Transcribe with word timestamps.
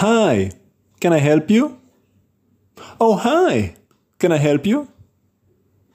Hi, 0.00 0.50
can 1.00 1.14
I 1.14 1.18
help 1.20 1.50
you? 1.50 1.78
Oh, 3.00 3.16
hi, 3.16 3.76
can 4.18 4.30
I 4.30 4.36
help 4.36 4.66
you? 4.66 4.88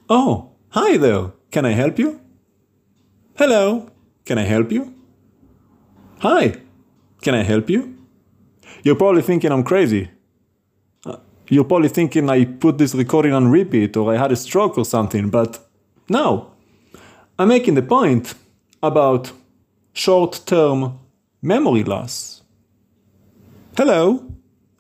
Oh, 0.10 0.54
hi 0.70 0.98
there, 0.98 1.34
can 1.52 1.66
I 1.66 1.74
help 1.74 2.00
you? 2.00 2.20
Hello, 3.38 3.92
can 4.26 4.40
I 4.40 4.42
help 4.42 4.72
you? 4.72 4.96
Hi, 6.22 6.56
can 7.22 7.36
I 7.36 7.44
help 7.44 7.70
you? 7.70 7.96
You're 8.82 8.96
probably 8.96 9.22
thinking 9.22 9.52
I'm 9.52 9.64
crazy. 9.64 10.10
Uh, 11.06 11.18
You're 11.48 11.66
probably 11.66 11.90
thinking 11.90 12.28
I 12.28 12.46
put 12.46 12.80
this 12.80 12.96
recording 12.96 13.34
on 13.34 13.52
repeat 13.52 13.96
or 13.96 14.12
I 14.12 14.18
had 14.18 14.32
a 14.32 14.36
stroke 14.36 14.80
or 14.80 14.86
something, 14.86 15.30
but 15.30 15.60
no. 16.10 16.54
I'm 17.38 17.50
making 17.50 17.76
the 17.76 17.84
point 17.84 18.34
about 18.82 19.32
short 19.94 20.42
term 20.48 20.98
memory 21.44 21.84
loss. 21.84 22.41
Hello. 23.78 24.26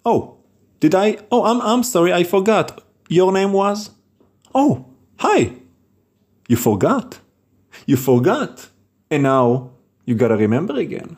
Oh, 0.03 0.37
did 0.81 0.93
I? 0.93 1.17
Oh, 1.31 1.45
I'm, 1.45 1.61
I'm 1.61 1.81
sorry, 1.81 2.11
I 2.11 2.25
forgot. 2.25 2.83
Your 3.07 3.31
name 3.31 3.53
was? 3.53 3.91
Oh, 4.53 4.85
hi. 5.17 5.53
You 6.49 6.57
forgot. 6.57 7.19
You 7.85 7.95
forgot. 7.95 8.67
And 9.09 9.23
now 9.23 9.71
you 10.05 10.15
gotta 10.15 10.35
remember 10.35 10.75
again. 10.75 11.15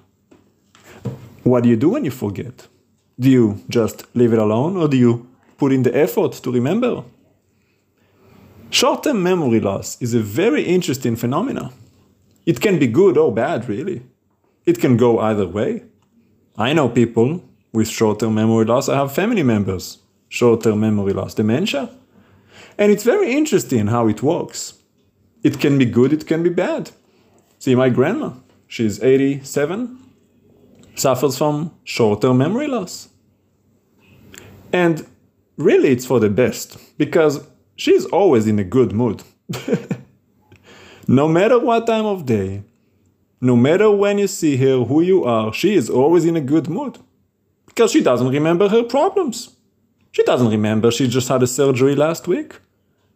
What 1.41 1.63
do 1.63 1.70
you 1.70 1.76
do 1.76 1.90
when 1.90 2.05
you 2.05 2.12
forget? 2.12 2.68
Do 3.20 3.30
you 3.30 3.63
just 3.70 4.05
leave 4.16 4.34
it 4.34 4.40
alone 4.40 4.77
or 4.77 4.88
do 4.88 4.96
you 4.96 5.27
put 5.58 5.74
in 5.74 5.82
the 5.82 5.98
effort 5.98 6.34
to 6.34 6.52
remember? 6.52 7.04
Short 8.70 9.04
term 9.04 9.24
memory 9.24 9.60
loss 9.60 9.99
is 9.99 10.13
a 10.13 10.20
very 10.20 10.62
interesting 10.63 11.16
phenomenon. 11.16 11.74
It 12.46 12.62
can 12.62 12.77
be 12.77 12.85
good 12.85 13.18
or 13.18 13.34
bad, 13.34 13.68
really. 13.68 14.04
It 14.63 14.80
can 14.80 14.96
go 14.96 15.18
either 15.18 15.48
way. 15.48 15.84
I 16.55 16.74
know 16.74 16.88
people 16.88 17.41
with 17.73 17.90
short 17.90 18.20
term 18.20 18.36
memory 18.36 18.66
loss. 18.66 18.88
I 18.88 18.95
have 18.95 19.13
family 19.13 19.44
members, 19.44 19.98
short 20.30 20.63
term 20.63 20.80
memory 20.80 21.13
loss, 21.13 21.34
dementia. 21.34 21.90
And 22.77 22.91
it's 22.91 23.04
very 23.04 23.34
interesting 23.34 23.88
how 23.88 24.07
it 24.07 24.24
works. 24.24 24.76
It 25.43 25.60
can 25.60 25.77
be 25.77 25.85
good, 25.85 26.13
it 26.13 26.26
can 26.26 26.44
be 26.44 26.49
bad. 26.49 26.91
See, 27.60 27.76
my 27.76 27.90
grandma, 27.90 28.34
she's 28.68 29.01
87, 29.01 29.99
suffers 30.96 31.38
from 31.38 31.71
short 31.84 32.21
term 32.21 32.38
memory 32.38 32.68
loss. 32.68 33.10
And 34.71 35.05
really, 35.57 35.90
it's 35.90 36.05
for 36.05 36.20
the 36.20 36.29
best 36.29 36.77
because 36.98 37.46
she's 37.76 38.05
always 38.05 38.48
in 38.48 38.60
a 38.60 38.63
good 38.63 38.94
mood. 38.94 39.24
no 41.07 41.27
matter 41.27 41.60
what 41.60 41.85
time 41.85 42.05
of 42.05 42.26
day, 42.26 42.63
no 43.41 43.55
matter 43.55 43.91
when 43.91 44.18
you 44.18 44.27
see 44.27 44.55
her, 44.57 44.85
who 44.85 45.01
you 45.01 45.26
are, 45.26 45.54
she 45.54 45.76
is 45.76 45.90
always 45.90 46.26
in 46.26 46.35
a 46.38 46.41
good 46.41 46.70
mood 46.70 46.98
because 47.74 47.91
she 47.91 48.02
doesn't 48.04 48.29
remember 48.29 48.70
her 48.70 48.84
problems. 48.84 49.55
She 50.12 50.24
doesn't 50.24 50.49
remember 50.52 50.91
she 50.91 51.07
just 51.07 51.29
had 51.29 51.43
a 51.43 51.48
surgery 51.48 51.96
last 51.96 52.27
week. 52.27 52.60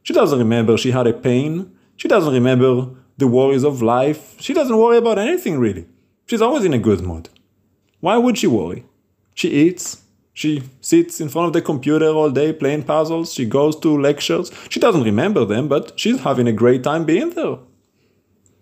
She 0.04 0.14
doesn't 0.14 0.40
remember 0.40 0.78
she 0.78 0.92
had 0.92 1.08
a 1.08 1.14
pain. 1.14 1.72
She 1.98 2.08
doesn't 2.08 2.34
remember 2.34 2.90
the 3.18 3.28
worries 3.28 3.64
of 3.64 3.82
life. 3.84 4.36
She 4.42 4.54
doesn't 4.54 4.78
worry 4.78 4.98
about 4.98 5.20
anything 5.20 5.60
really. 5.60 5.86
She's 6.28 6.42
always 6.42 6.66
in 6.66 6.74
a 6.74 6.80
good 6.80 7.02
mood. 7.02 7.30
Why 8.00 8.18
would 8.18 8.38
she 8.40 8.48
worry? 8.48 8.86
She 9.36 9.50
eats. 9.50 10.04
She 10.34 10.64
sits 10.82 11.22
in 11.22 11.30
front 11.30 11.48
of 11.48 11.54
the 11.54 11.62
computer 11.62 12.08
all 12.10 12.32
day 12.32 12.54
playing 12.54 12.84
puzzles. 12.84 13.34
She 13.34 13.46
goes 13.46 13.80
to 13.82 14.00
lectures. 14.00 14.52
She 14.70 14.80
doesn't 14.80 15.04
remember 15.04 15.46
them, 15.46 15.68
but 15.68 16.00
she's 16.00 16.22
having 16.22 16.48
a 16.48 16.54
great 16.54 16.84
time 16.84 17.06
being 17.06 17.32
there. 17.32 17.58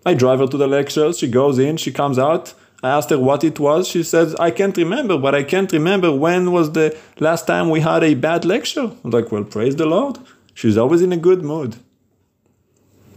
I 0.06 0.14
drive 0.16 0.40
her 0.40 0.48
to 0.48 0.58
the 0.58 0.68
lectures. 0.68 1.20
She 1.20 1.28
goes 1.30 1.60
in, 1.60 1.78
she 1.78 1.92
comes 1.92 2.20
out. 2.20 2.54
I 2.84 2.90
asked 2.90 3.10
her 3.10 3.20
what 3.20 3.44
it 3.44 3.60
was. 3.60 3.88
She 3.88 4.04
says, 4.04 4.36
I 4.36 4.52
can't 4.52 4.78
remember, 4.78 5.18
but 5.18 5.34
I 5.34 5.44
can't 5.44 5.72
remember 5.72 6.14
when 6.14 6.52
was 6.52 6.72
the 6.74 6.96
last 7.20 7.48
time 7.48 7.70
we 7.70 7.80
had 7.82 8.04
a 8.04 8.14
bad 8.14 8.46
lecture. 8.46 8.92
I'm 9.04 9.12
like, 9.12 9.32
well, 9.32 9.44
praise 9.44 9.76
the 9.76 9.86
Lord. 9.86 10.20
She's 10.54 10.78
always 10.78 11.02
in 11.02 11.12
a 11.12 11.18
good 11.18 11.44
mood. 11.44 11.78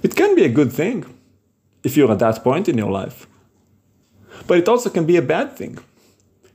It 0.02 0.14
can 0.16 0.34
be 0.34 0.44
a 0.44 0.48
good 0.48 0.72
thing 0.72 1.04
if 1.82 1.96
you're 1.96 2.10
at 2.10 2.18
that 2.20 2.42
point 2.42 2.68
in 2.68 2.78
your 2.78 2.90
life. 2.90 3.26
But 4.46 4.58
it 4.58 4.68
also 4.68 4.90
can 4.90 5.06
be 5.06 5.16
a 5.16 5.22
bad 5.22 5.56
thing. 5.56 5.78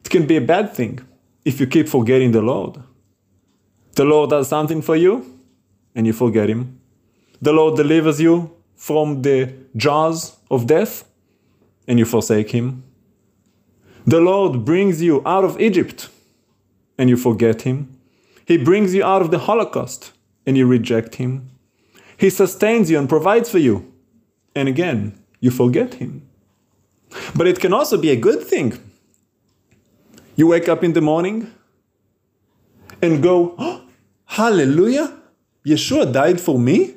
It 0.03 0.09
can 0.09 0.25
be 0.25 0.37
a 0.37 0.41
bad 0.41 0.73
thing 0.73 0.99
if 1.45 1.59
you 1.59 1.67
keep 1.67 1.87
forgetting 1.87 2.31
the 2.31 2.41
Lord. 2.41 2.81
The 3.95 4.05
Lord 4.05 4.31
does 4.31 4.47
something 4.47 4.81
for 4.81 4.95
you 4.95 5.39
and 5.95 6.07
you 6.07 6.13
forget 6.13 6.49
Him. 6.49 6.79
The 7.41 7.53
Lord 7.53 7.75
delivers 7.75 8.19
you 8.19 8.51
from 8.75 9.21
the 9.21 9.53
jaws 9.75 10.37
of 10.49 10.67
death 10.67 11.03
and 11.87 11.99
you 11.99 12.05
forsake 12.05 12.51
Him. 12.51 12.83
The 14.05 14.19
Lord 14.19 14.65
brings 14.65 15.01
you 15.01 15.21
out 15.25 15.43
of 15.43 15.59
Egypt 15.59 16.09
and 16.97 17.09
you 17.09 17.17
forget 17.17 17.61
Him. 17.61 17.97
He 18.45 18.57
brings 18.57 18.93
you 18.93 19.03
out 19.03 19.21
of 19.21 19.31
the 19.31 19.39
Holocaust 19.39 20.11
and 20.45 20.57
you 20.57 20.67
reject 20.67 21.15
Him. 21.15 21.49
He 22.17 22.29
sustains 22.29 22.91
you 22.91 22.99
and 22.99 23.07
provides 23.07 23.49
for 23.49 23.59
you. 23.59 23.91
And 24.55 24.67
again, 24.67 25.19
you 25.39 25.51
forget 25.51 25.95
Him. 25.95 26.27
But 27.35 27.47
it 27.47 27.59
can 27.59 27.73
also 27.73 27.97
be 27.97 28.09
a 28.09 28.15
good 28.15 28.43
thing. 28.43 28.77
You 30.35 30.47
wake 30.47 30.67
up 30.67 30.83
in 30.83 30.93
the 30.93 31.01
morning 31.01 31.53
and 33.01 33.21
go, 33.21 33.55
oh, 33.57 33.81
Hallelujah! 34.25 35.13
Yeshua 35.65 36.11
died 36.11 36.41
for 36.41 36.57
me. 36.57 36.95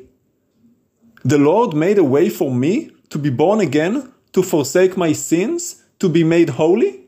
The 1.23 1.39
Lord 1.39 1.75
made 1.75 1.99
a 1.99 2.05
way 2.05 2.31
for 2.31 2.51
me 2.51 2.91
to 3.11 3.19
be 3.19 3.31
born 3.31 3.61
again, 3.61 4.13
to 4.33 4.43
forsake 4.43 4.97
my 4.97 5.13
sins, 5.13 5.83
to 5.99 6.09
be 6.09 6.25
made 6.25 6.51
holy. 6.51 7.07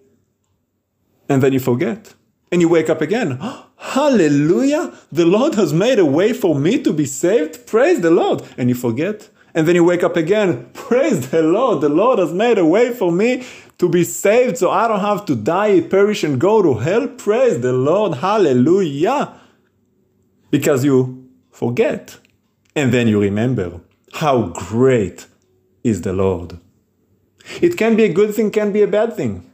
And 1.29 1.43
then 1.43 1.53
you 1.53 1.61
forget. 1.61 2.15
And 2.51 2.61
you 2.61 2.69
wake 2.69 2.89
up 2.89 3.01
again. 3.01 3.39
Hallelujah! 3.77 4.93
The 5.13 5.25
Lord 5.25 5.55
has 5.55 5.73
made 5.73 5.99
a 5.99 6.05
way 6.05 6.33
for 6.33 6.55
me 6.55 6.83
to 6.83 6.93
be 6.93 7.05
saved. 7.05 7.67
Praise 7.67 8.01
the 8.01 8.11
Lord. 8.11 8.43
And 8.57 8.69
you 8.69 8.75
forget. 8.75 9.29
And 9.55 9.67
then 9.67 9.75
you 9.75 9.85
wake 9.85 10.03
up 10.03 10.17
again. 10.17 10.71
Praise 10.73 11.31
the 11.31 11.43
Lord. 11.43 11.81
The 11.81 11.89
Lord 11.89 12.19
has 12.19 12.33
made 12.33 12.59
a 12.59 12.67
way 12.67 12.93
for 12.93 13.13
me 13.13 13.45
to 13.79 13.89
be 13.89 14.05
saved 14.05 14.59
so 14.59 14.71
I 14.71 14.89
don't 14.89 15.01
have 15.01 15.25
to 15.27 15.37
die, 15.37 15.81
perish, 15.81 16.25
and 16.25 16.41
go 16.41 16.63
to 16.63 16.75
hell. 16.75 17.09
Praise 17.09 17.61
the 17.61 17.73
Lord. 17.73 18.15
Hallelujah. 18.15 19.35
Because 20.51 20.85
you 20.85 21.29
forget. 21.51 22.19
And 22.75 22.93
then 22.93 23.09
you 23.09 23.21
remember 23.21 23.81
how 24.15 24.49
great 24.49 25.27
is 25.85 26.03
the 26.03 26.13
Lord. 26.13 26.59
It 27.61 27.77
can 27.77 27.97
be 27.97 28.05
a 28.05 28.13
good 28.13 28.35
thing, 28.35 28.51
can 28.51 28.73
be 28.73 28.83
a 28.83 28.87
bad 28.87 29.15
thing. 29.17 29.51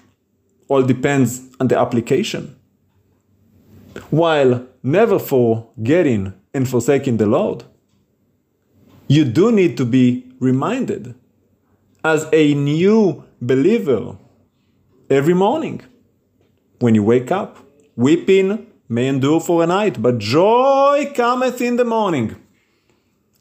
All 0.69 0.83
depends 0.83 1.43
on 1.61 1.69
the 1.69 1.79
application. 1.79 2.57
While 4.11 4.67
never 4.83 5.19
forgetting 5.19 6.35
and 6.53 6.69
forsaking 6.69 7.19
the 7.19 7.27
Lord, 7.27 7.65
you 9.07 9.25
do 9.25 9.53
need 9.53 9.77
to 9.77 9.85
be 9.85 10.33
reminded 10.41 11.15
as 12.03 12.27
a 12.33 12.55
new 12.55 13.25
believer 13.41 14.17
every 15.09 15.35
morning 15.35 15.83
when 16.81 16.95
you 16.95 17.03
wake 17.03 17.31
up. 17.31 17.59
Weeping 17.97 18.67
may 18.89 19.07
endure 19.07 19.41
for 19.41 19.63
a 19.63 19.67
night, 19.67 20.03
but 20.03 20.19
joy 20.19 21.13
cometh 21.15 21.61
in 21.61 21.77
the 21.77 21.85
morning. 21.85 22.37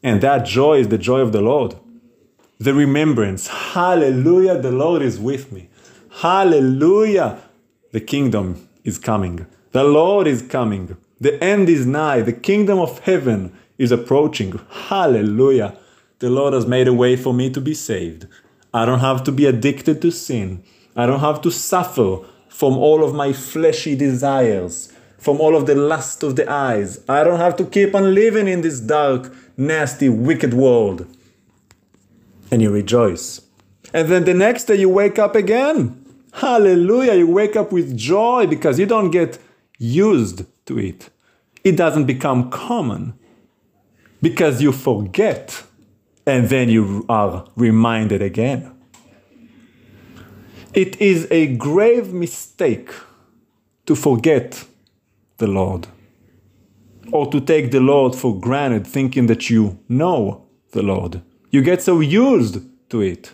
And 0.02 0.20
that 0.20 0.46
joy 0.46 0.78
is 0.78 0.88
the 0.88 0.98
joy 0.98 1.20
of 1.20 1.32
the 1.32 1.40
Lord. 1.40 1.76
The 2.64 2.72
remembrance. 2.72 3.46
Hallelujah, 3.48 4.58
the 4.58 4.70
Lord 4.70 5.02
is 5.02 5.20
with 5.20 5.52
me. 5.52 5.68
Hallelujah, 6.10 7.42
the 7.92 8.00
kingdom 8.00 8.66
is 8.84 8.96
coming. 8.96 9.44
The 9.72 9.84
Lord 9.84 10.26
is 10.26 10.40
coming. 10.40 10.96
The 11.20 11.34
end 11.44 11.68
is 11.68 11.84
nigh. 11.84 12.22
The 12.22 12.32
kingdom 12.32 12.78
of 12.78 13.00
heaven 13.00 13.52
is 13.76 13.92
approaching. 13.92 14.58
Hallelujah. 14.88 15.76
The 16.20 16.30
Lord 16.30 16.54
has 16.54 16.66
made 16.66 16.88
a 16.88 16.94
way 16.94 17.16
for 17.16 17.34
me 17.34 17.50
to 17.50 17.60
be 17.60 17.74
saved. 17.74 18.28
I 18.72 18.86
don't 18.86 19.00
have 19.00 19.22
to 19.24 19.32
be 19.32 19.44
addicted 19.44 20.00
to 20.00 20.10
sin. 20.10 20.64
I 20.96 21.04
don't 21.04 21.20
have 21.20 21.42
to 21.42 21.50
suffer 21.50 22.20
from 22.48 22.78
all 22.78 23.04
of 23.04 23.14
my 23.14 23.34
fleshy 23.34 23.94
desires, 23.94 24.90
from 25.18 25.38
all 25.38 25.54
of 25.54 25.66
the 25.66 25.74
lust 25.74 26.22
of 26.22 26.36
the 26.36 26.50
eyes. 26.50 27.04
I 27.10 27.24
don't 27.24 27.40
have 27.40 27.56
to 27.56 27.66
keep 27.66 27.94
on 27.94 28.14
living 28.14 28.48
in 28.48 28.62
this 28.62 28.80
dark, 28.80 29.30
nasty, 29.58 30.08
wicked 30.08 30.54
world. 30.54 31.06
And 32.50 32.62
you 32.62 32.70
rejoice. 32.70 33.40
And 33.92 34.08
then 34.08 34.24
the 34.24 34.34
next 34.34 34.64
day 34.64 34.76
you 34.76 34.88
wake 34.88 35.18
up 35.18 35.34
again. 35.34 36.04
Hallelujah. 36.32 37.14
You 37.14 37.28
wake 37.28 37.56
up 37.56 37.72
with 37.72 37.96
joy 37.96 38.46
because 38.46 38.78
you 38.78 38.86
don't 38.86 39.10
get 39.10 39.38
used 39.78 40.44
to 40.66 40.78
it. 40.78 41.10
It 41.62 41.76
doesn't 41.76 42.06
become 42.06 42.50
common 42.50 43.14
because 44.20 44.60
you 44.60 44.72
forget 44.72 45.62
and 46.26 46.48
then 46.48 46.68
you 46.68 47.04
are 47.08 47.46
reminded 47.56 48.22
again. 48.22 48.70
It 50.72 51.00
is 51.00 51.28
a 51.30 51.54
grave 51.54 52.12
mistake 52.12 52.90
to 53.86 53.94
forget 53.94 54.64
the 55.36 55.46
Lord 55.46 55.86
or 57.12 57.30
to 57.30 57.40
take 57.40 57.70
the 57.70 57.80
Lord 57.80 58.14
for 58.14 58.38
granted, 58.38 58.86
thinking 58.86 59.26
that 59.26 59.50
you 59.50 59.78
know 59.88 60.46
the 60.72 60.82
Lord. 60.82 61.22
You 61.54 61.62
get 61.62 61.82
so 61.82 62.00
used 62.00 62.58
to 62.88 63.00
it. 63.00 63.32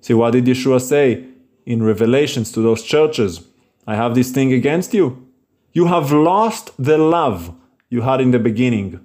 See, 0.00 0.14
what 0.14 0.32
did 0.32 0.46
Yeshua 0.46 0.80
say 0.80 1.26
in 1.64 1.84
Revelations 1.84 2.50
to 2.54 2.60
those 2.60 2.82
churches? 2.82 3.46
I 3.86 3.94
have 3.94 4.16
this 4.16 4.32
thing 4.32 4.52
against 4.52 4.92
you. 4.92 5.28
You 5.72 5.84
have 5.86 6.10
lost 6.10 6.72
the 6.76 6.98
love 6.98 7.54
you 7.88 8.00
had 8.00 8.20
in 8.20 8.32
the 8.32 8.40
beginning. 8.40 8.98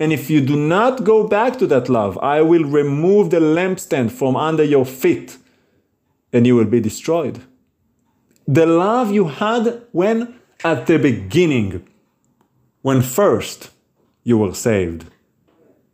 And 0.00 0.12
if 0.12 0.28
you 0.28 0.40
do 0.40 0.56
not 0.56 1.04
go 1.04 1.28
back 1.28 1.56
to 1.60 1.68
that 1.68 1.88
love, 1.88 2.18
I 2.18 2.42
will 2.42 2.64
remove 2.64 3.30
the 3.30 3.38
lampstand 3.38 4.10
from 4.10 4.34
under 4.34 4.64
your 4.64 4.84
feet 4.84 5.38
and 6.32 6.44
you 6.48 6.56
will 6.56 6.70
be 6.76 6.80
destroyed. 6.80 7.38
The 8.48 8.66
love 8.66 9.12
you 9.12 9.26
had 9.28 9.82
when 9.92 10.34
at 10.64 10.88
the 10.88 10.98
beginning, 10.98 11.86
when 12.82 13.02
first 13.02 13.70
you 14.24 14.38
were 14.38 14.54
saved. 14.54 15.04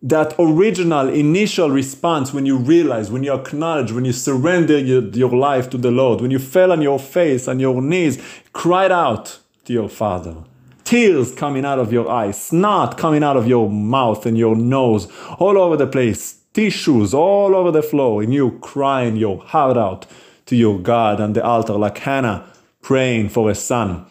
That 0.02 0.34
original 0.38 1.08
initial 1.08 1.70
response 1.70 2.32
when 2.32 2.46
you 2.46 2.56
realize, 2.56 3.10
when 3.10 3.24
you 3.24 3.32
acknowledge, 3.32 3.92
when 3.92 4.04
you 4.04 4.12
surrender 4.12 4.78
your, 4.78 5.02
your 5.02 5.34
life 5.34 5.70
to 5.70 5.78
the 5.78 5.90
Lord, 5.90 6.20
when 6.20 6.30
you 6.30 6.38
fell 6.38 6.70
on 6.70 6.82
your 6.82 6.98
face, 6.98 7.48
on 7.48 7.58
your 7.58 7.80
knees, 7.80 8.22
cried 8.52 8.92
out 8.92 9.38
to 9.64 9.72
your 9.72 9.88
Father. 9.88 10.36
Tears 10.84 11.34
coming 11.34 11.64
out 11.64 11.78
of 11.78 11.92
your 11.92 12.08
eyes, 12.08 12.40
snot 12.40 12.96
coming 12.96 13.24
out 13.24 13.36
of 13.36 13.48
your 13.48 13.68
mouth 13.68 14.24
and 14.26 14.38
your 14.38 14.54
nose, 14.54 15.08
all 15.38 15.58
over 15.58 15.76
the 15.76 15.86
place, 15.86 16.42
tissues 16.52 17.12
all 17.12 17.56
over 17.56 17.72
the 17.72 17.82
floor, 17.82 18.22
and 18.22 18.32
you 18.32 18.58
crying 18.60 19.16
your 19.16 19.38
heart 19.38 19.76
out 19.76 20.06
to 20.46 20.54
your 20.54 20.78
God 20.78 21.20
on 21.20 21.32
the 21.32 21.44
altar, 21.44 21.72
like 21.72 21.98
Hannah 21.98 22.46
praying 22.80 23.28
for 23.28 23.50
a 23.50 23.54
son. 23.54 24.06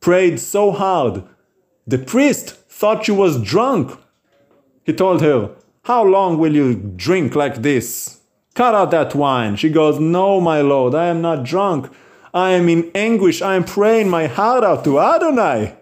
Prayed 0.00 0.38
so 0.38 0.72
hard, 0.72 1.24
the 1.86 1.96
priest 1.96 2.50
thought 2.68 3.06
she 3.06 3.12
was 3.12 3.42
drunk. 3.42 3.98
He 4.88 4.94
told 4.94 5.20
her, 5.20 5.50
How 5.84 6.02
long 6.02 6.38
will 6.38 6.54
you 6.54 6.74
drink 6.74 7.34
like 7.34 7.56
this? 7.56 8.22
Cut 8.54 8.74
out 8.74 8.90
that 8.92 9.14
wine. 9.14 9.56
She 9.56 9.68
goes, 9.68 10.00
No, 10.00 10.40
my 10.40 10.62
lord, 10.62 10.94
I 10.94 11.08
am 11.08 11.20
not 11.20 11.44
drunk. 11.44 11.90
I 12.32 12.52
am 12.52 12.70
in 12.70 12.90
anguish. 12.94 13.42
I 13.42 13.54
am 13.54 13.64
praying 13.64 14.08
my 14.08 14.28
heart 14.28 14.64
out 14.64 14.84
to 14.84 14.98
Adonai. 14.98 15.74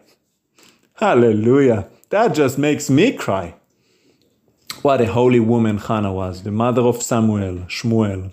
Hallelujah. 0.94 1.88
That 2.10 2.34
just 2.34 2.58
makes 2.58 2.90
me 2.90 3.12
cry. 3.12 3.54
What 4.82 5.00
a 5.00 5.06
holy 5.06 5.38
woman 5.38 5.78
Hannah 5.78 6.12
was, 6.12 6.42
the 6.42 6.50
mother 6.50 6.82
of 6.82 7.00
Samuel, 7.00 7.58
Shmuel. 7.68 8.32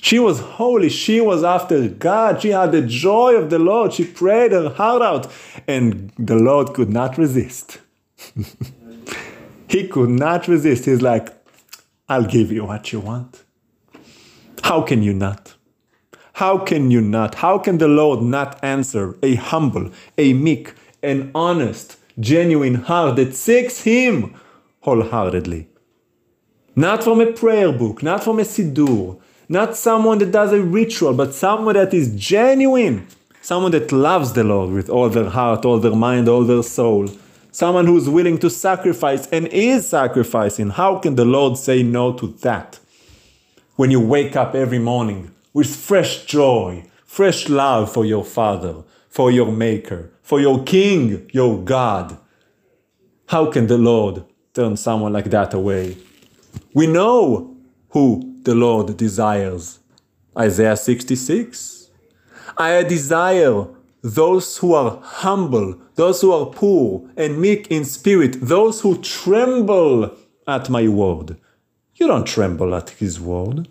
She 0.00 0.20
was 0.20 0.38
holy. 0.38 0.90
She 0.90 1.20
was 1.20 1.42
after 1.42 1.88
God. 1.88 2.40
She 2.40 2.50
had 2.50 2.70
the 2.70 2.82
joy 2.82 3.34
of 3.34 3.50
the 3.50 3.58
Lord. 3.58 3.94
She 3.94 4.04
prayed 4.04 4.52
her 4.52 4.68
heart 4.68 5.02
out, 5.02 5.26
and 5.66 6.12
the 6.16 6.36
Lord 6.36 6.72
could 6.72 6.90
not 6.90 7.18
resist. 7.18 7.80
he 9.68 9.88
could 9.88 10.10
not 10.10 10.48
resist. 10.48 10.84
He's 10.84 11.02
like, 11.02 11.28
I'll 12.08 12.24
give 12.24 12.52
you 12.52 12.64
what 12.64 12.92
you 12.92 13.00
want. 13.00 13.44
How 14.62 14.82
can 14.82 15.02
you 15.02 15.12
not? 15.12 15.54
How 16.34 16.58
can 16.58 16.90
you 16.90 17.00
not? 17.00 17.36
How 17.36 17.58
can 17.58 17.78
the 17.78 17.88
Lord 17.88 18.22
not 18.22 18.62
answer 18.62 19.16
a 19.22 19.36
humble, 19.36 19.90
a 20.18 20.34
meek, 20.34 20.74
an 21.02 21.30
honest, 21.34 21.96
genuine 22.20 22.74
heart 22.74 23.16
that 23.16 23.34
seeks 23.34 23.82
Him 23.82 24.34
wholeheartedly? 24.80 25.68
Not 26.74 27.02
from 27.02 27.20
a 27.20 27.32
prayer 27.32 27.72
book, 27.72 28.02
not 28.02 28.22
from 28.22 28.38
a 28.38 28.42
siddur, 28.42 29.18
not 29.48 29.76
someone 29.76 30.18
that 30.18 30.30
does 30.30 30.52
a 30.52 30.62
ritual, 30.62 31.14
but 31.14 31.32
someone 31.32 31.74
that 31.74 31.94
is 31.94 32.14
genuine, 32.14 33.06
someone 33.40 33.72
that 33.72 33.92
loves 33.92 34.34
the 34.34 34.44
Lord 34.44 34.70
with 34.70 34.90
all 34.90 35.08
their 35.08 35.30
heart, 35.30 35.64
all 35.64 35.78
their 35.78 35.94
mind, 35.94 36.28
all 36.28 36.44
their 36.44 36.62
soul, 36.62 37.08
someone 37.56 37.86
who's 37.86 38.06
willing 38.06 38.36
to 38.36 38.50
sacrifice 38.50 39.26
and 39.28 39.46
is 39.46 39.88
sacrificing. 39.88 40.68
How 40.68 40.98
can 40.98 41.14
the 41.14 41.24
Lord 41.24 41.56
say 41.56 41.82
no 41.82 42.12
to 42.12 42.26
that? 42.42 42.78
When 43.76 43.90
you 43.90 43.98
wake 43.98 44.36
up 44.36 44.54
every 44.54 44.78
morning 44.78 45.34
with 45.54 45.74
fresh 45.74 46.26
joy, 46.26 46.84
fresh 47.06 47.48
love 47.48 47.90
for 47.90 48.04
your 48.04 48.26
Father, 48.26 48.84
for 49.08 49.30
your 49.30 49.50
Maker, 49.50 50.10
for 50.20 50.38
your 50.38 50.64
King, 50.64 51.30
your 51.32 51.58
God. 51.62 52.18
How 53.28 53.50
can 53.50 53.68
the 53.68 53.78
Lord 53.78 54.24
turn 54.52 54.76
someone 54.76 55.14
like 55.14 55.30
that 55.30 55.54
away? 55.54 55.96
We 56.74 56.86
know 56.86 57.56
who 57.88 58.38
the 58.42 58.54
Lord 58.54 58.98
desires. 58.98 59.78
Isaiah 60.38 60.76
66. 60.76 61.88
I 62.58 62.82
desire 62.82 63.68
those 64.06 64.58
who 64.58 64.72
are 64.72 65.00
humble, 65.02 65.76
those 65.96 66.20
who 66.20 66.32
are 66.32 66.46
poor 66.46 67.02
and 67.16 67.40
meek 67.40 67.66
in 67.72 67.84
spirit, 67.84 68.36
those 68.40 68.80
who 68.82 69.02
tremble 69.02 70.16
at 70.46 70.70
my 70.70 70.86
word. 70.86 71.36
You 71.96 72.06
don't 72.06 72.26
tremble 72.26 72.72
at 72.76 72.90
his 72.90 73.18
word. 73.18 73.68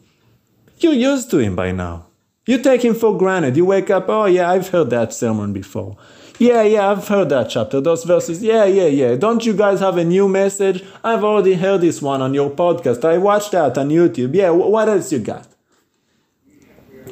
You're 0.79 0.93
used 0.93 1.31
to 1.31 1.37
him 1.37 1.55
by 1.55 1.71
now. 1.71 2.07
You 2.45 2.61
take 2.61 2.83
him 2.83 2.95
for 2.95 3.17
granted. 3.17 3.55
You 3.55 3.65
wake 3.65 3.89
up, 3.89 4.09
oh 4.09 4.25
yeah, 4.25 4.51
I've 4.51 4.67
heard 4.67 4.89
that 4.89 5.13
sermon 5.13 5.53
before. 5.53 5.95
Yeah, 6.37 6.63
yeah, 6.63 6.89
I've 6.91 7.07
heard 7.07 7.29
that 7.29 7.49
chapter, 7.49 7.79
those 7.79 8.03
verses. 8.03 8.43
Yeah, 8.43 8.65
yeah, 8.65 8.87
yeah. 8.87 9.15
Don't 9.15 9.45
you 9.45 9.53
guys 9.53 9.79
have 9.79 9.95
a 9.95 10.03
new 10.03 10.27
message? 10.27 10.83
I've 11.01 11.23
already 11.23 11.53
heard 11.53 11.79
this 11.79 12.01
one 12.01 12.21
on 12.21 12.33
your 12.33 12.49
podcast. 12.49 13.05
I 13.05 13.19
watched 13.19 13.53
that 13.53 13.77
on 13.77 13.87
YouTube. 13.87 14.35
Yeah, 14.35 14.49
what 14.49 14.89
else 14.89 15.13
you 15.13 15.19
got? 15.19 15.47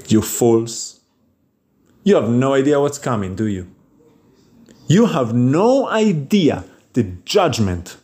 You 0.09 0.21
fools. 0.21 0.99
You 2.03 2.15
have 2.15 2.29
no 2.29 2.53
idea 2.53 2.79
what's 2.81 2.97
coming, 2.97 3.35
do 3.35 3.45
you? 3.45 3.67
You 4.87 5.05
have 5.07 5.33
no 5.33 5.87
idea 5.87 6.65
the 6.93 7.03
judgment 7.25 7.97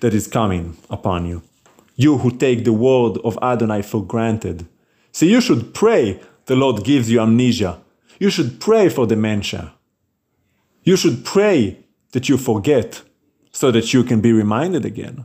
that 0.00 0.14
is 0.14 0.26
coming 0.26 0.76
upon 0.88 1.26
you. 1.26 1.42
You 1.94 2.18
who 2.18 2.30
take 2.30 2.64
the 2.64 2.72
word 2.72 3.18
of 3.22 3.38
Adonai 3.42 3.82
for 3.82 4.02
granted. 4.02 4.66
See, 5.12 5.30
you 5.30 5.40
should 5.40 5.74
pray 5.74 6.20
the 6.46 6.56
Lord 6.56 6.84
gives 6.84 7.10
you 7.10 7.20
amnesia. 7.20 7.78
You 8.18 8.30
should 8.30 8.60
pray 8.60 8.88
for 8.88 9.06
dementia. 9.06 9.74
You 10.84 10.96
should 10.96 11.24
pray 11.24 11.78
that 12.12 12.28
you 12.28 12.36
forget 12.38 13.02
so 13.52 13.70
that 13.70 13.92
you 13.92 14.02
can 14.02 14.20
be 14.20 14.32
reminded 14.32 14.84
again. 14.84 15.24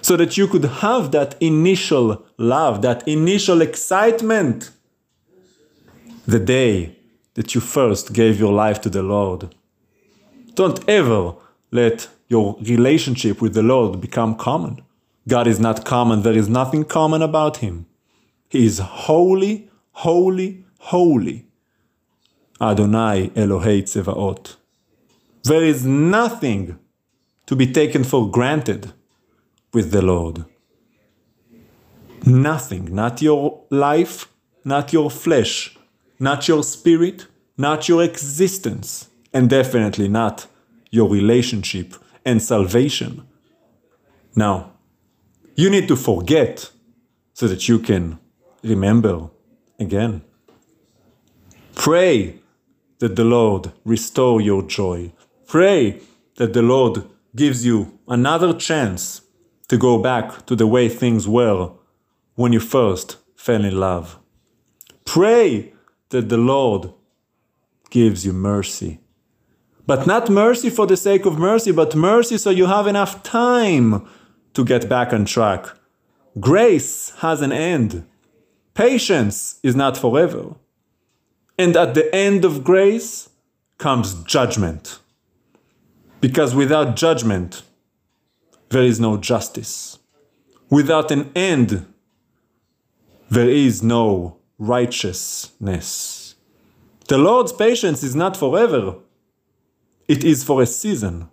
So 0.00 0.16
that 0.16 0.36
you 0.36 0.48
could 0.48 0.64
have 0.64 1.12
that 1.12 1.36
initial 1.40 2.24
love, 2.38 2.82
that 2.82 3.06
initial 3.06 3.60
excitement 3.60 4.70
the 6.26 6.38
day 6.38 6.96
that 7.34 7.54
you 7.54 7.60
first 7.60 8.12
gave 8.12 8.38
your 8.38 8.52
life 8.52 8.80
to 8.82 8.88
the 8.88 9.02
Lord. 9.02 9.54
Don't 10.54 10.86
ever 10.88 11.34
let 11.70 12.08
your 12.28 12.56
relationship 12.62 13.40
with 13.42 13.54
the 13.54 13.62
Lord 13.62 14.00
become 14.00 14.36
common. 14.36 14.82
God 15.26 15.46
is 15.46 15.58
not 15.58 15.84
common, 15.84 16.22
there 16.22 16.36
is 16.36 16.48
nothing 16.48 16.84
common 16.84 17.22
about 17.22 17.58
Him. 17.58 17.86
He 18.48 18.64
is 18.66 18.78
holy, 18.78 19.68
holy, 19.92 20.64
holy. 20.78 21.46
Adonai 22.60 23.30
Elohei 23.34 23.82
Tzevaot. 23.82 24.56
There 25.42 25.64
is 25.64 25.84
nothing 25.84 26.78
to 27.46 27.56
be 27.56 27.70
taken 27.70 28.04
for 28.04 28.30
granted 28.30 28.92
with 29.72 29.90
the 29.90 30.02
Lord. 30.02 30.44
Nothing, 32.24 32.94
not 32.94 33.20
your 33.20 33.64
life, 33.70 34.28
not 34.64 34.92
your 34.92 35.10
flesh, 35.10 35.76
not 36.24 36.48
your 36.48 36.64
spirit, 36.64 37.26
not 37.58 37.88
your 37.88 38.02
existence, 38.02 39.10
and 39.34 39.50
definitely 39.50 40.08
not 40.08 40.46
your 40.90 41.08
relationship 41.08 41.94
and 42.24 42.42
salvation. 42.42 43.26
Now, 44.34 44.72
you 45.54 45.68
need 45.68 45.86
to 45.88 45.96
forget 45.96 46.70
so 47.34 47.46
that 47.46 47.68
you 47.68 47.78
can 47.78 48.18
remember 48.62 49.28
again. 49.78 50.22
Pray 51.74 52.40
that 53.00 53.16
the 53.16 53.24
Lord 53.24 53.72
restore 53.84 54.40
your 54.40 54.62
joy. 54.62 55.12
Pray 55.46 56.00
that 56.36 56.54
the 56.54 56.62
Lord 56.62 57.04
gives 57.36 57.66
you 57.66 57.98
another 58.08 58.54
chance 58.54 59.20
to 59.68 59.76
go 59.76 59.98
back 59.98 60.46
to 60.46 60.56
the 60.56 60.66
way 60.66 60.88
things 60.88 61.28
were 61.28 61.72
when 62.34 62.54
you 62.54 62.60
first 62.60 63.18
fell 63.36 63.62
in 63.64 63.78
love. 63.78 64.18
Pray 65.04 65.73
that 66.14 66.28
the 66.28 66.36
Lord 66.36 66.92
gives 67.90 68.24
you 68.24 68.32
mercy. 68.32 69.00
But 69.84 70.06
not 70.06 70.30
mercy 70.30 70.70
for 70.70 70.86
the 70.86 70.96
sake 70.96 71.26
of 71.26 71.38
mercy, 71.38 71.72
but 71.72 71.96
mercy 71.96 72.38
so 72.38 72.50
you 72.50 72.66
have 72.66 72.86
enough 72.86 73.22
time 73.24 74.06
to 74.54 74.64
get 74.64 74.88
back 74.88 75.12
on 75.12 75.24
track. 75.24 75.66
Grace 76.38 77.10
has 77.18 77.42
an 77.42 77.50
end. 77.50 78.06
Patience 78.74 79.58
is 79.64 79.74
not 79.74 79.96
forever. 79.96 80.54
And 81.58 81.76
at 81.76 81.94
the 81.94 82.14
end 82.14 82.44
of 82.44 82.62
grace 82.62 83.28
comes 83.78 84.14
judgment. 84.22 85.00
Because 86.20 86.54
without 86.54 86.94
judgment, 86.94 87.62
there 88.68 88.84
is 88.84 89.00
no 89.00 89.16
justice. 89.16 89.98
Without 90.70 91.10
an 91.10 91.32
end, 91.34 91.86
there 93.30 93.50
is 93.50 93.82
no 93.82 94.38
righteousness. 94.58 96.34
The 97.08 97.18
Lord's 97.18 97.52
patience 97.52 98.02
is 98.02 98.14
not 98.14 98.36
forever, 98.36 98.96
it 100.08 100.24
is 100.24 100.44
for 100.44 100.62
a 100.62 100.66
season. 100.66 101.28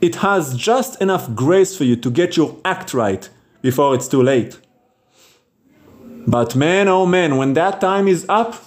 It 0.00 0.16
has 0.16 0.56
just 0.56 1.00
enough 1.00 1.34
grace 1.34 1.76
for 1.76 1.84
you 1.84 1.96
to 1.96 2.10
get 2.10 2.36
your 2.36 2.56
act 2.64 2.92
right 2.92 3.28
before 3.62 3.94
it's 3.94 4.08
too 4.08 4.22
late. 4.22 4.58
But 6.26 6.54
man, 6.54 6.86
oh 6.88 7.06
man, 7.06 7.36
when 7.36 7.54
that 7.54 7.80
time 7.80 8.06
is 8.06 8.26
up, 8.28 8.62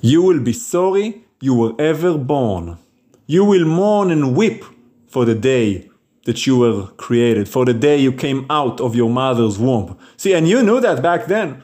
you 0.00 0.22
will 0.22 0.40
be 0.40 0.52
sorry 0.52 1.24
you 1.40 1.54
were 1.54 1.74
ever 1.78 2.16
born. 2.16 2.78
You 3.26 3.44
will 3.44 3.64
mourn 3.64 4.10
and 4.10 4.36
weep 4.36 4.64
for 5.08 5.24
the 5.24 5.34
day 5.34 5.89
that 6.24 6.46
you 6.46 6.58
were 6.58 6.86
created, 6.98 7.48
for 7.48 7.64
the 7.64 7.74
day 7.74 7.96
you 7.96 8.12
came 8.12 8.46
out 8.50 8.80
of 8.80 8.94
your 8.94 9.08
mother's 9.08 9.58
womb. 9.58 9.96
See, 10.16 10.34
and 10.34 10.46
you 10.48 10.62
knew 10.62 10.80
that 10.80 11.02
back 11.02 11.26
then. 11.26 11.62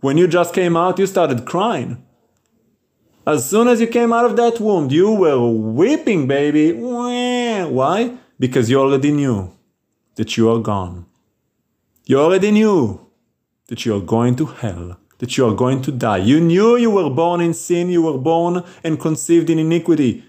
When 0.00 0.16
you 0.16 0.26
just 0.26 0.54
came 0.54 0.76
out, 0.76 0.98
you 0.98 1.06
started 1.06 1.44
crying. 1.44 2.04
As 3.26 3.48
soon 3.48 3.68
as 3.68 3.80
you 3.80 3.86
came 3.86 4.12
out 4.12 4.24
of 4.24 4.36
that 4.36 4.58
womb, 4.60 4.90
you 4.90 5.10
were 5.12 5.50
weeping, 5.50 6.26
baby. 6.26 6.72
Why? 6.72 8.16
Because 8.38 8.70
you 8.70 8.80
already 8.80 9.10
knew 9.10 9.52
that 10.14 10.36
you 10.36 10.50
are 10.50 10.60
gone. 10.60 11.04
You 12.06 12.20
already 12.20 12.50
knew 12.50 13.06
that 13.66 13.84
you 13.84 13.94
are 13.94 14.00
going 14.00 14.36
to 14.36 14.46
hell, 14.46 14.96
that 15.18 15.36
you 15.36 15.46
are 15.46 15.54
going 15.54 15.82
to 15.82 15.92
die. 15.92 16.18
You 16.18 16.40
knew 16.40 16.76
you 16.76 16.90
were 16.90 17.10
born 17.10 17.42
in 17.42 17.52
sin, 17.52 17.90
you 17.90 18.00
were 18.00 18.16
born 18.16 18.64
and 18.82 18.98
conceived 18.98 19.50
in 19.50 19.58
iniquity. 19.58 20.24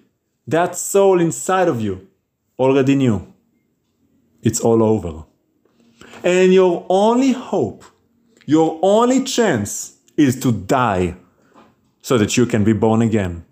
That 0.46 0.76
soul 0.76 1.22
inside 1.22 1.70
of 1.70 1.80
you 1.80 2.08
already 2.58 2.96
knew. 2.96 3.34
It's 4.42 4.60
all 4.60 4.82
over. 4.82 5.26
And 6.24 6.54
your 6.54 6.86
only 6.90 7.32
hope, 7.32 7.86
your 8.46 8.80
only 8.82 9.24
chance 9.24 9.98
is 10.18 10.40
to 10.42 10.52
die 10.52 11.16
so 12.02 12.18
that 12.18 12.38
you 12.38 12.46
can 12.46 12.64
be 12.64 12.74
born 12.74 13.02
again. 13.02 13.46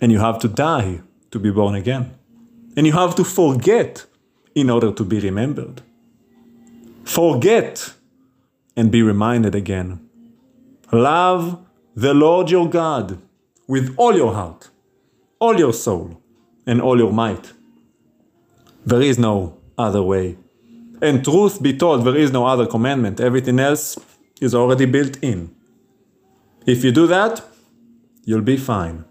And 0.00 0.10
you 0.10 0.18
have 0.18 0.38
to 0.40 0.48
die 0.48 1.00
to 1.30 1.38
be 1.38 1.50
born 1.50 1.74
again. 1.74 2.12
And 2.76 2.86
you 2.86 2.92
have 2.92 3.14
to 3.16 3.24
forget 3.24 4.06
in 4.54 4.70
order 4.70 4.92
to 4.92 5.04
be 5.04 5.20
remembered. 5.20 5.82
Forget 7.04 7.92
and 8.76 8.90
be 8.90 9.02
reminded 9.02 9.54
again. 9.54 10.08
Love 10.92 11.58
the 11.94 12.14
Lord 12.14 12.50
your 12.50 12.68
God 12.68 13.20
with 13.68 13.94
all 13.96 14.16
your 14.16 14.32
heart, 14.32 14.70
all 15.38 15.58
your 15.58 15.72
soul, 15.72 16.20
and 16.66 16.80
all 16.80 16.98
your 16.98 17.12
might. 17.12 17.52
There 18.84 19.02
is 19.02 19.18
no 19.18 19.59
other 19.80 20.02
way. 20.02 20.36
And 21.02 21.24
truth 21.24 21.62
be 21.62 21.76
told, 21.76 22.04
there 22.04 22.16
is 22.16 22.30
no 22.30 22.46
other 22.46 22.66
commandment. 22.66 23.20
Everything 23.20 23.58
else 23.58 23.98
is 24.40 24.54
already 24.54 24.86
built 24.86 25.16
in. 25.22 25.54
If 26.66 26.84
you 26.84 26.92
do 26.92 27.06
that, 27.06 27.42
you'll 28.24 28.42
be 28.42 28.56
fine. 28.56 29.04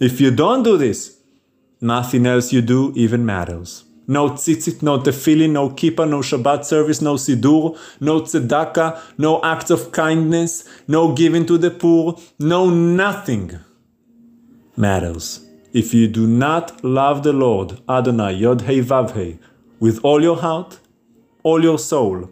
If 0.00 0.20
you 0.20 0.30
don't 0.30 0.62
do 0.62 0.76
this, 0.76 1.18
nothing 1.80 2.26
else 2.26 2.52
you 2.52 2.60
do 2.60 2.92
even 2.96 3.24
matters. 3.24 3.84
No 4.10 4.30
tzitzit, 4.30 4.82
no 4.82 4.98
tefillin, 4.98 5.50
no 5.50 5.68
kippah, 5.70 6.08
no 6.08 6.20
Shabbat 6.20 6.64
service, 6.64 7.02
no 7.02 7.14
siddur, 7.14 7.78
no 8.00 8.22
tzedakah, 8.22 9.00
no 9.18 9.42
acts 9.42 9.70
of 9.70 9.92
kindness, 9.92 10.64
no 10.88 11.12
giving 11.14 11.44
to 11.44 11.58
the 11.58 11.70
poor, 11.70 12.18
no 12.38 12.70
nothing 12.70 13.58
matters. 14.76 15.44
If 15.74 15.92
you 15.92 16.08
do 16.08 16.26
not 16.26 16.82
love 16.82 17.22
the 17.22 17.34
Lord, 17.34 17.80
Adonai, 17.86 18.32
Yod 18.32 18.62
Hei 18.62 18.80
Vav 18.80 19.10
Hei, 19.10 19.38
with 19.80 20.00
all 20.02 20.22
your 20.22 20.36
heart, 20.36 20.78
all 21.42 21.62
your 21.62 21.78
soul, 21.78 22.30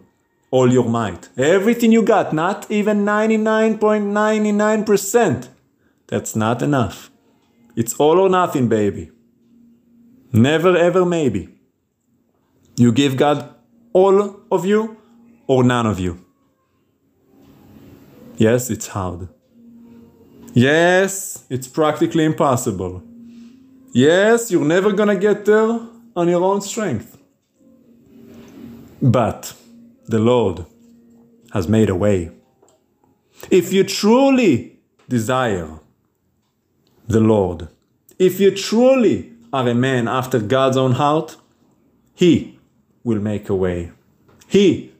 all 0.51 0.71
your 0.71 0.89
might, 0.89 1.29
everything 1.37 1.91
you 1.91 2.01
got, 2.01 2.33
not 2.33 2.65
even 2.69 3.05
99.99%, 3.05 5.49
that's 6.07 6.35
not 6.35 6.61
enough. 6.61 7.09
It's 7.75 7.93
all 7.95 8.19
or 8.19 8.29
nothing, 8.29 8.67
baby. 8.67 9.11
Never 10.31 10.75
ever 10.75 11.05
maybe. 11.05 11.49
You 12.75 12.91
give 12.91 13.17
God 13.17 13.53
all 13.93 14.41
of 14.51 14.65
you 14.65 14.97
or 15.47 15.63
none 15.63 15.85
of 15.85 15.99
you. 15.99 16.23
Yes, 18.37 18.69
it's 18.69 18.87
hard. 18.87 19.29
Yes, 20.53 21.45
it's 21.49 21.67
practically 21.67 22.23
impossible. 22.23 23.03
Yes, 23.91 24.51
you're 24.51 24.65
never 24.65 24.91
gonna 24.91 25.15
get 25.15 25.45
there 25.45 25.79
on 26.15 26.27
your 26.27 26.43
own 26.43 26.61
strength. 26.61 27.16
But 29.01 29.53
the 30.05 30.19
Lord 30.19 30.65
has 31.53 31.67
made 31.67 31.89
a 31.89 31.95
way. 31.95 32.31
If 33.51 33.71
you 33.71 33.83
truly 33.83 34.79
desire 35.07 35.79
the 37.07 37.19
Lord. 37.19 37.69
If 38.19 38.39
you 38.39 38.51
truly 38.51 39.33
are 39.53 39.67
a 39.67 39.73
man 39.73 40.07
after 40.07 40.39
God's 40.39 40.77
own 40.77 40.93
heart, 40.93 41.37
He 42.13 42.59
will 43.03 43.19
make 43.19 43.49
a 43.49 43.55
way. 43.55 43.91
He 44.47 44.91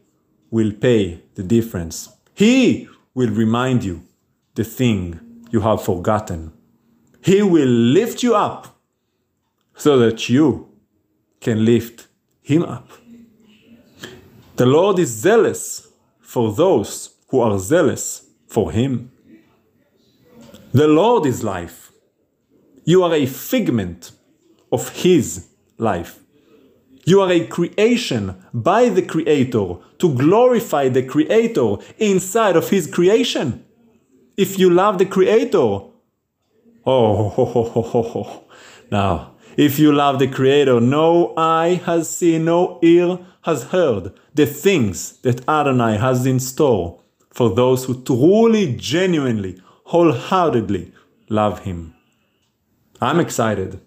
will 0.50 0.72
pay 0.72 1.22
the 1.36 1.44
difference. 1.44 2.10
He 2.34 2.88
will 3.14 3.30
remind 3.30 3.84
you 3.84 4.04
the 4.56 4.64
thing 4.64 5.20
you 5.52 5.62
have 5.62 5.84
forgotten. 5.84 6.54
He 7.22 7.42
will 7.42 7.68
lift 7.68 8.24
you 8.24 8.36
up 8.36 8.80
so 9.76 9.98
that 10.00 10.30
you 10.30 10.70
can 11.42 11.66
lift 11.66 12.08
Him 12.42 12.64
up. 12.64 12.90
The 14.58 14.66
Lord 14.66 14.98
is 14.98 15.10
zealous 15.10 15.88
for 16.20 16.52
those 16.52 17.16
who 17.30 17.42
are 17.42 17.60
zealous 17.60 18.28
for 18.48 18.72
Him. 18.72 19.12
The 20.72 20.88
Lord 20.88 21.28
is 21.28 21.44
life. 21.44 21.92
You 22.84 23.04
are 23.04 23.14
a 23.14 23.28
figment 23.28 24.14
of 24.72 24.90
His 24.90 25.50
life. 25.78 26.20
You 27.06 27.22
are 27.22 27.32
a 27.32 27.46
creation 27.46 28.36
by 28.52 28.90
the 28.90 29.04
Creator 29.04 29.76
to 30.00 30.16
glorify 30.16 30.90
the 30.90 31.04
Creator 31.04 31.76
inside 32.00 32.56
of 32.56 32.70
His 32.70 32.88
creation. 32.88 33.64
If 34.38 34.58
you 34.58 34.72
love 34.72 34.98
the 34.98 35.06
Creator, 35.06 35.58
oh, 35.58 35.92
ho, 36.84 37.46
ho, 37.46 37.64
ho, 37.64 38.02
ho, 38.02 38.44
now, 38.90 39.36
if 39.58 39.80
you 39.80 39.92
love 39.92 40.20
the 40.20 40.28
Creator, 40.28 40.80
no 40.80 41.34
eye 41.36 41.82
has 41.86 42.10
seen, 42.10 42.46
no 42.46 42.80
ear 42.84 43.18
has 43.42 43.64
heard 43.64 44.14
the 44.36 44.46
things 44.46 45.18
that 45.22 45.48
Adonai 45.50 45.98
has 45.98 46.26
in 46.28 46.40
store 46.40 47.02
for 47.32 47.54
those 47.54 47.86
who 47.86 48.04
truly, 48.04 48.76
genuinely, 48.76 49.60
wholeheartedly 49.86 50.92
love 51.30 51.60
Him. 51.60 51.96
I'm 53.02 53.20
excited. 53.20 53.82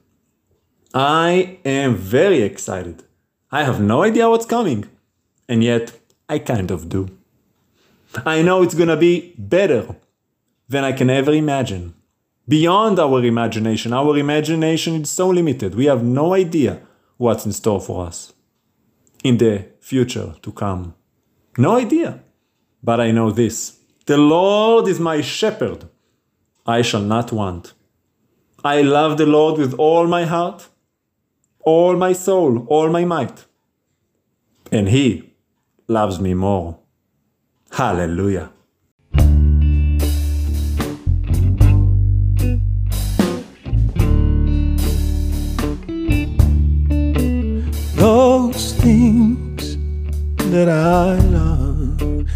I 0.92 1.58
am 1.64 1.94
very 1.94 2.42
excited. 2.42 3.04
I 3.52 3.62
have 3.62 3.80
no 3.80 4.02
idea 4.02 4.28
what's 4.28 4.46
coming, 4.46 4.88
and 5.48 5.62
yet 5.62 5.92
I 6.28 6.40
kind 6.40 6.70
of 6.70 6.88
do. 6.88 7.08
I 8.26 8.42
know 8.42 8.62
it's 8.62 8.74
gonna 8.74 8.96
be 8.96 9.34
better 9.38 9.96
than 10.68 10.82
I 10.82 10.92
can 10.92 11.10
ever 11.10 11.32
imagine. 11.32 11.94
Beyond 12.50 12.98
our 12.98 13.24
imagination, 13.24 13.92
our 13.92 14.18
imagination 14.18 15.02
is 15.02 15.10
so 15.10 15.28
limited, 15.28 15.76
we 15.76 15.84
have 15.84 16.02
no 16.02 16.34
idea 16.34 16.80
what's 17.16 17.46
in 17.46 17.52
store 17.52 17.80
for 17.80 18.04
us 18.04 18.32
in 19.22 19.38
the 19.38 19.68
future 19.78 20.34
to 20.42 20.50
come. 20.50 20.94
No 21.56 21.76
idea. 21.76 22.24
But 22.82 22.98
I 22.98 23.12
know 23.12 23.30
this 23.30 23.78
the 24.06 24.16
Lord 24.16 24.88
is 24.88 24.98
my 24.98 25.20
shepherd, 25.20 25.88
I 26.66 26.82
shall 26.82 27.02
not 27.14 27.30
want. 27.30 27.72
I 28.64 28.82
love 28.82 29.16
the 29.16 29.26
Lord 29.26 29.56
with 29.56 29.74
all 29.74 30.08
my 30.08 30.24
heart, 30.24 30.68
all 31.60 31.94
my 31.94 32.12
soul, 32.12 32.66
all 32.66 32.88
my 32.90 33.04
might. 33.04 33.44
And 34.72 34.88
He 34.88 35.34
loves 35.86 36.18
me 36.18 36.34
more. 36.34 36.80
Hallelujah. 37.70 38.50
That 50.50 50.68
I 50.68 51.14
love, 51.38 52.26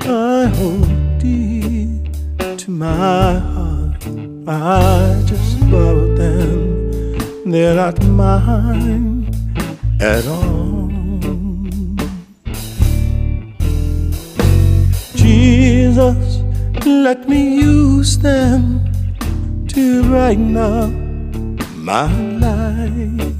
I 0.00 0.44
hold 0.56 1.18
dear 1.18 2.56
to 2.56 2.70
my 2.70 3.38
heart. 3.38 4.06
I 4.46 5.22
just 5.24 5.58
borrowed 5.70 6.18
them, 6.18 7.50
they're 7.50 7.74
not 7.74 8.02
mine 8.04 9.30
at 10.00 10.26
all. 10.26 10.90
Jesus, 15.14 16.42
let 16.84 17.26
me 17.26 17.56
use 17.56 18.18
them 18.18 18.84
to 19.68 20.02
brighten 20.02 20.56
up 20.58 20.90
my 21.76 22.12
life. 22.36 23.32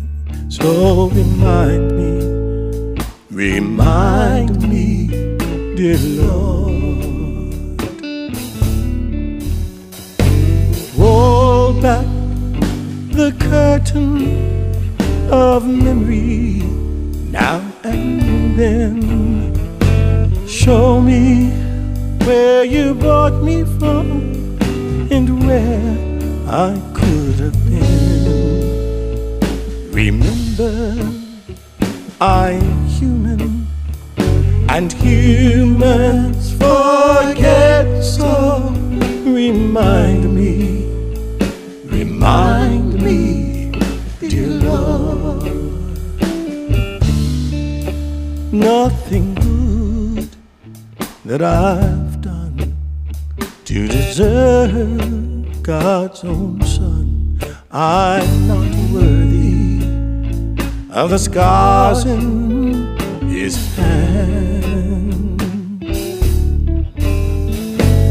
So 0.49 1.09
remind 1.09 1.97
me, 1.99 2.32
remind 3.33 4.69
me, 4.69 5.07
dear 5.75 5.99
Lord. 5.99 6.73
Roll 10.97 11.73
back 11.81 12.07
the 13.11 13.35
curtain 13.41 14.73
of 15.31 15.67
memory 15.67 16.63
now 17.31 17.61
and 17.83 18.59
then. 18.59 19.01
Show 20.47 21.01
me 21.01 21.51
where 22.27 22.65
you 22.65 22.95
brought 22.95 23.43
me 23.43 23.65
from 23.79 24.59
and 25.11 25.47
where 25.47 25.97
I 26.47 26.79
could 26.93 27.41
have 27.41 27.65
been. 27.65 29.41
Remember, 29.91 30.97
I'm 32.21 32.82
human, 33.03 33.67
and 34.69 34.93
humans 34.93 36.53
forget. 36.53 37.87
So 38.05 38.31
remind 39.25 40.23
me, 40.39 40.87
remind 41.99 43.03
me, 43.03 43.73
dear 44.21 44.49
Lord. 44.67 45.43
Nothing 48.53 49.35
good 49.35 50.29
that 51.25 51.43
I've 51.43 52.21
done 52.21 52.77
to 53.65 53.89
deserve 53.89 55.63
God's 55.63 56.23
own 56.25 56.61
Son. 56.63 57.41
I'm 57.73 58.31
not 58.47 58.73
worthy 58.93 59.43
of 60.91 61.09
the 61.11 61.19
scars 61.19 62.05
in 62.05 62.52
Hand. 63.43 63.83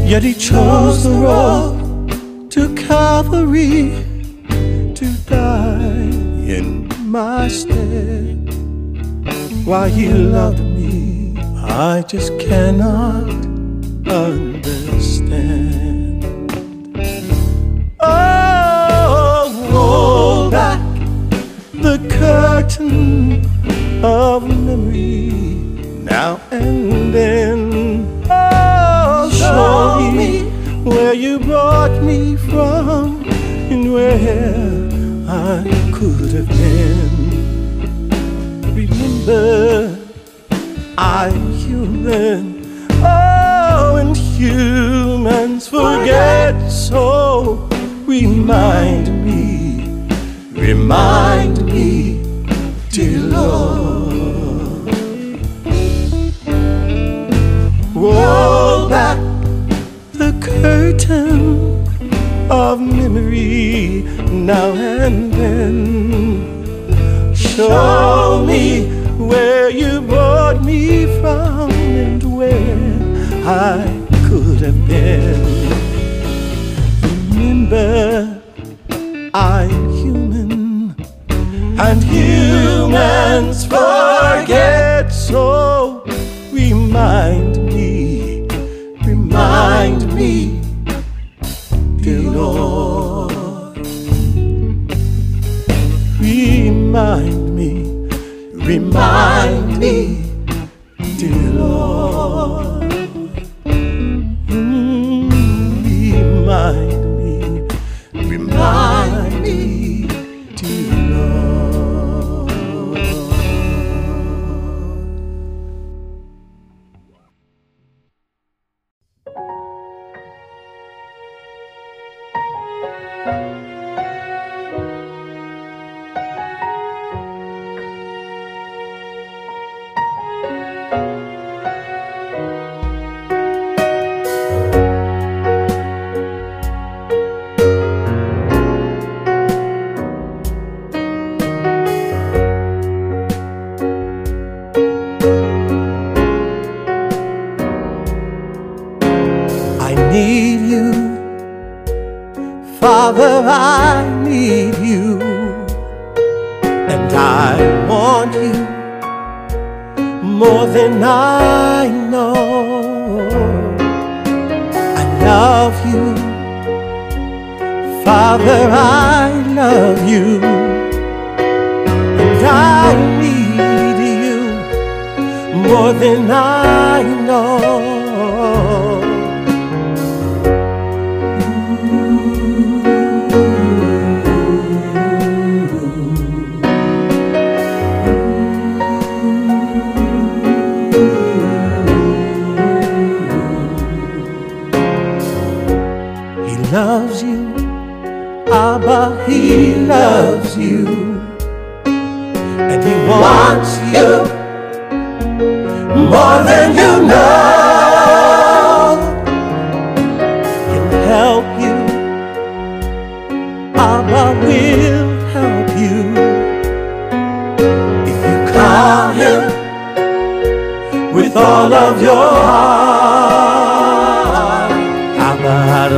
Yet 0.06 0.22
He 0.22 0.34
chose 0.34 1.04
the 1.04 1.10
road 1.10 2.50
to 2.50 2.74
Calvary 2.74 3.92
to 4.94 5.06
die 5.24 6.10
in 6.56 6.86
my 7.10 7.48
stead. 7.48 8.52
Why 9.64 9.88
He 9.88 10.12
loved 10.12 10.60
me, 10.60 11.38
I 11.38 12.02
just 12.06 12.38
cannot 12.38 13.24
understand. 14.06 16.24
Oh, 18.00 19.70
roll 19.72 20.50
back 20.50 20.82
the 21.72 21.96
curtain 22.20 23.41
of 24.04 24.48
memory 24.48 25.30
now 26.02 26.40
and 26.50 27.14
then. 27.14 28.24
Oh, 28.28 29.30
show 29.30 30.10
me 30.10 30.42
where 30.82 31.14
you 31.14 31.38
brought 31.38 32.02
me 32.02 32.36
from 32.36 33.22
and 33.70 33.92
where 33.92 34.88
I 35.28 35.62
could 35.94 36.32
have 36.32 36.48
been. 36.48 38.08
Remember, 38.74 39.96
I'm 40.98 41.52
human. 41.52 42.88
Oh, 43.04 43.96
and 44.00 44.16
humans 44.16 45.68
forget. 45.68 46.70
So 46.70 47.68
remind 48.04 49.24
me, 49.24 50.08
remind 50.50 51.64
me, 51.64 52.01
now 64.30 64.72
and 64.72 65.32
then. 65.32 65.76
Show 67.34 68.44
me 68.46 68.86
where 69.18 69.68
you 69.68 70.00
brought 70.00 70.58
me 70.64 71.04
from 71.20 71.70
and 71.70 72.22
where 72.38 72.76
I 73.44 73.76
could 74.26 74.60
have 74.66 74.80
been. 74.88 75.42
Remember, 77.30 78.40
I'm 79.34 79.70
human, 80.00 80.94
and 81.86 82.00
humans 82.02 83.51
remind 98.94 99.61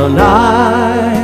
Adonai, 0.05 1.17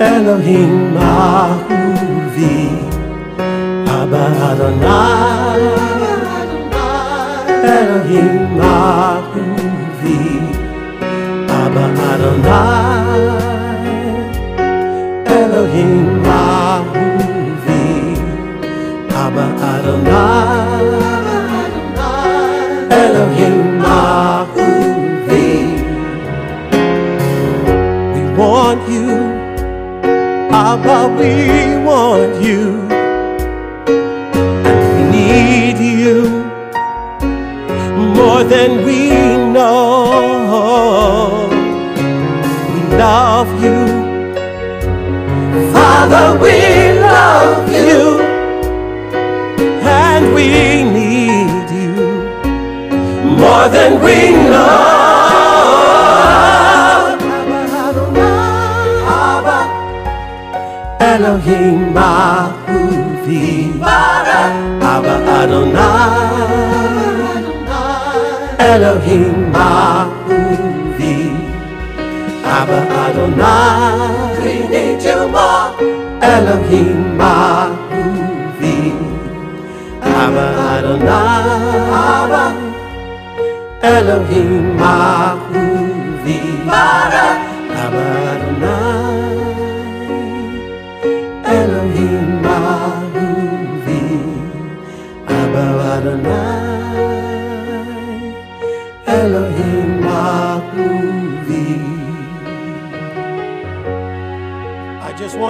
Elohim 0.00 0.96
Ahuvi, 0.98 2.58
Abba 3.96 4.24
Adonai, 4.48 5.62
Elohim 7.76 8.58
Ahuvi, 8.58 10.18
Abba 11.60 11.84
Adonai, 12.10 13.22
Elohim 15.38 16.24
Ahuvi, 16.42 17.84
Abba 19.22 19.46
Adonai, 19.72 20.45
We 30.84 31.78
want 31.84 32.42
you. 32.42 32.86
And 33.88 34.78
we 34.92 35.02
need 35.10 35.78
you 35.78 36.20
more 38.14 38.44
than 38.44 38.84
we 38.84 39.08
know. 39.54 41.48
We 42.74 42.80
love 42.96 43.48
you. 43.64 43.86
Father, 45.72 46.38
we 46.38 46.92
love 47.00 47.68
you. 47.72 48.20
And 49.82 50.34
we 50.34 50.84
need 50.84 51.70
you 51.70 51.94
more 53.24 53.68
than 53.70 54.02
we 54.02 54.32
know. 54.32 54.95
Adonai. 65.76 67.46
Elohim 68.58 69.36
Mahuvi. 69.54 71.16
Abba 72.56 72.78
Adonai. 73.04 74.36
More 75.34 75.70
Elohim 76.22 76.98
Mahuvi. 77.20 78.78
Abba 80.02 80.46
Adonai. 80.72 81.86
Abba 82.04 82.44
Elohim 83.82 84.64
Mahuvi 84.80 85.75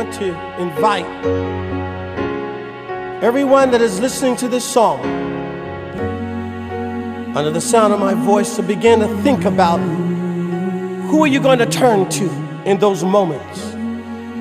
want 0.06 0.18
to 0.20 0.60
invite 0.60 1.06
everyone 3.22 3.70
that 3.70 3.80
is 3.80 3.98
listening 3.98 4.36
to 4.36 4.46
this 4.48 4.64
song 4.64 5.00
under 7.36 7.50
the 7.50 7.60
sound 7.60 7.92
of 7.92 7.98
my 7.98 8.14
voice 8.14 8.56
to 8.56 8.62
begin 8.62 9.00
to 9.00 9.08
think 9.22 9.44
about 9.44 9.78
who 11.08 11.24
are 11.24 11.26
you 11.26 11.40
going 11.40 11.58
to 11.58 11.66
turn 11.66 12.08
to 12.08 12.24
in 12.64 12.78
those 12.78 13.02
moments 13.02 13.74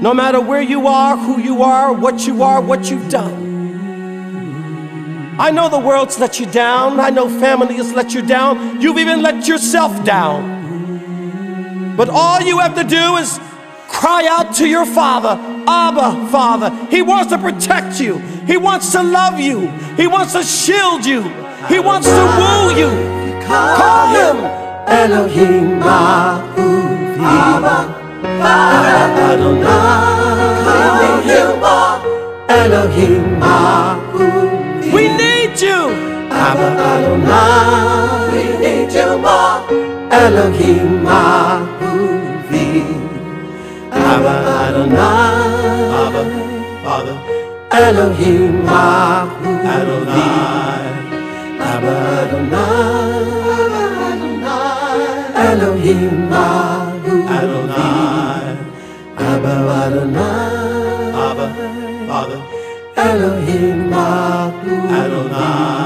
no 0.02 0.14
matter 0.14 0.42
where 0.42 0.62
you 0.62 0.88
are, 0.88 1.16
who 1.18 1.40
you 1.40 1.64
are, 1.64 1.94
what 1.94 2.28
you 2.28 2.44
are, 2.44 2.60
what 2.62 2.92
you've 2.92 3.10
done. 3.10 3.46
I 5.40 5.52
know 5.52 5.70
the 5.70 5.80
world's 5.80 6.20
let 6.20 6.38
you 6.38 6.46
down. 6.46 7.00
I 7.00 7.10
know 7.12 7.30
family 7.40 7.76
has 7.76 7.94
let 7.94 8.14
you 8.14 8.22
down. 8.22 8.82
You've 8.82 8.98
even 8.98 9.22
let 9.22 9.48
yourself 9.48 10.04
down. 10.04 11.96
But 11.96 12.10
all 12.10 12.42
you 12.42 12.60
have 12.60 12.76
to 12.76 12.84
do 12.84 13.16
is 13.16 13.40
cry 13.96 14.28
out 14.30 14.54
to 14.56 14.68
your 14.68 14.86
Father, 14.86 15.38
Abba, 15.68 16.28
Father. 16.30 16.70
He 16.90 17.02
wants 17.02 17.32
to 17.32 17.38
protect 17.38 18.00
you, 18.00 18.18
He 18.46 18.58
wants 18.58 18.92
to 18.92 19.02
love 19.02 19.40
you, 19.40 19.68
He 19.96 20.08
wants 20.08 20.34
to 20.34 20.44
shield 20.44 21.06
you, 21.06 21.24
He 21.68 21.80
wants 21.80 22.08
to 22.08 22.24
woo 22.40 22.76
you. 22.82 22.90
Call 23.46 24.08
Him 24.16 24.38
Elohim. 24.88 25.82
Abba. 27.28 28.06
Elohim 32.50 33.40
Mahuvi. 33.40 34.94
We 34.94 35.04
need 35.22 35.60
you. 35.62 35.82
Abba 36.32 36.68
Adonai. 36.92 38.32
We 38.34 38.44
need 38.60 38.92
you 38.92 39.18
more. 39.18 39.60
Elohim. 40.12 41.75
Abba 44.16 44.36
Adonai. 44.66 45.76
Abba, 46.02 46.22
Father. 46.86 47.16
Elohim 47.86 48.54
Mahuvi. 48.68 49.68
Adonai. 49.76 50.86
Abba 51.72 51.94
Adonai. 52.22 53.26
Adonai, 54.08 55.02
Elohim 55.48 56.16
Mahuvi. 56.32 57.28
Adonai. 57.38 58.48
Abba 59.32 59.54
Adonai. 59.84 61.12
Abba, 61.26 61.46
Father. 62.08 62.40
Elohim 63.08 63.80
Mahuvi. 63.92 65.85